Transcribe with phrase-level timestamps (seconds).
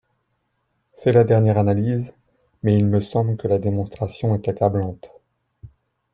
[0.95, 2.15] C’est la dernière analyse,
[2.63, 5.11] mais il me semble que la démonstration est accablante.